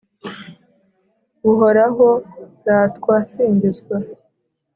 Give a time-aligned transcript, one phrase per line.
[1.43, 2.07] buhoraho,
[2.67, 3.95] ratwa singizwa